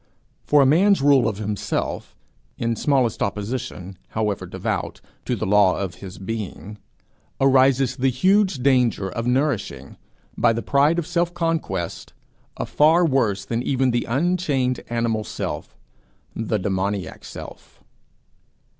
[0.47, 2.15] From a man's rule of himself,
[2.57, 6.79] in smallest opposition, however devout, to the law of his being,
[7.39, 9.97] arises the huge danger of nourishing,
[10.35, 12.13] by the pride of self conquest,
[12.57, 15.77] a far worse than even the unchained animal self
[16.35, 17.83] the demoniac self.